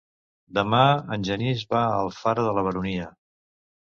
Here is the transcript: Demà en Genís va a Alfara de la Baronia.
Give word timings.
Demà 0.57 0.79
en 1.17 1.25
Genís 1.27 1.61
va 1.75 1.81
a 1.89 2.01
Alfara 2.05 2.47
de 2.47 2.57
la 2.59 2.63
Baronia. 2.69 3.13